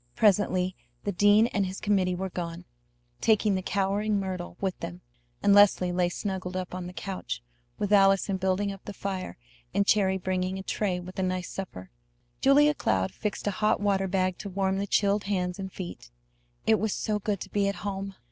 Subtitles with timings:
[0.15, 2.65] Presently the dean and his committee were gone,
[3.19, 5.01] taking the cowering Myrtle with them,
[5.43, 7.43] and Leslie lay snuggled up on the couch,
[7.77, 9.37] with Allison building up the fire
[9.75, 11.91] and Cherry bringing a tray with a nice supper.
[12.41, 16.09] Julia Cloud fixed a hot water bag to warm the chilled hands and feet.
[16.65, 18.15] It was so good to be at home!